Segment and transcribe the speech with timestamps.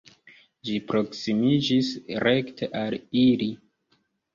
[0.69, 1.93] Ĝi proksimiĝis
[2.27, 3.53] rekte al ili.